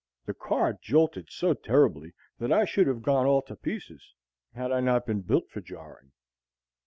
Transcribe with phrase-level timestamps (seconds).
[0.25, 4.15] The car jolted so terribly that I should have gone all to pieces
[4.55, 6.11] had I not been built for jarring.